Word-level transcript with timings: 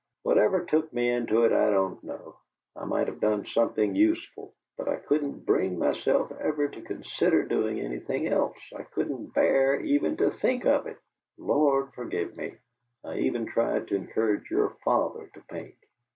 "Whatever 0.23 0.65
took 0.65 0.91
me 0.91 1.11
into 1.11 1.45
it, 1.45 1.51
I 1.51 1.69
don't 1.69 2.03
know. 2.03 2.35
I 2.75 2.85
might 2.85 3.05
have 3.05 3.19
done 3.19 3.45
something 3.45 3.93
useful. 3.93 4.55
But 4.75 4.87
I 4.87 4.95
couldn't 4.95 5.45
bring 5.45 5.77
myself 5.77 6.31
ever 6.39 6.67
to 6.69 6.81
consider 6.81 7.43
doing 7.45 7.79
anything 7.79 8.25
else 8.25 8.57
I 8.75 8.81
couldn't 8.81 9.35
bear 9.35 9.79
even 9.79 10.17
to 10.17 10.31
think 10.31 10.65
of 10.65 10.87
it! 10.87 10.97
Lord 11.37 11.93
forgive 11.93 12.35
me, 12.35 12.55
I 13.03 13.17
even 13.19 13.45
tried 13.45 13.89
to 13.89 13.95
encourage 13.95 14.49
your 14.49 14.71
father 14.83 15.29
to 15.35 15.39
paint. 15.41 15.75